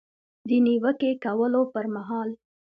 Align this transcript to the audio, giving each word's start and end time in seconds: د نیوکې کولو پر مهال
د 0.47 0.49
نیوکې 0.65 1.11
کولو 1.23 1.61
پر 1.73 1.85
مهال 1.95 2.29